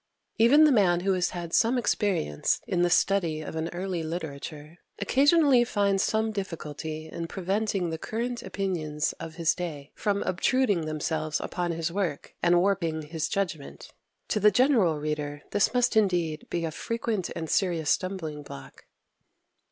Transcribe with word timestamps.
Even 0.39 0.63
the 0.63 0.71
man 0.71 1.01
who 1.01 1.13
has 1.13 1.29
had 1.29 1.53
some 1.53 1.77
experience 1.77 2.59
in 2.65 2.81
the 2.81 2.89
study 2.89 3.39
of 3.41 3.55
an 3.55 3.69
early 3.71 4.01
literature, 4.01 4.79
occasionally 4.97 5.63
finds 5.63 6.01
some 6.01 6.31
difficulty 6.31 7.07
in 7.07 7.27
preventing 7.27 7.91
the 7.91 7.99
current 7.99 8.41
opinions 8.41 9.13
of 9.19 9.35
his 9.35 9.53
day 9.53 9.91
from 9.93 10.23
obtruding 10.23 10.87
themselves 10.87 11.39
upon 11.39 11.69
his 11.69 11.91
work 11.91 12.33
and 12.41 12.59
warping 12.61 13.03
his 13.03 13.29
judgment; 13.29 13.93
to 14.27 14.39
the 14.39 14.49
general 14.49 14.97
reader 14.97 15.43
this 15.51 15.71
must 15.71 15.95
indeed 15.95 16.47
be 16.49 16.65
a 16.65 16.71
frequent 16.71 17.29
and 17.35 17.47
serious 17.47 17.91
stumbling 17.91 18.41
block. 18.41 18.85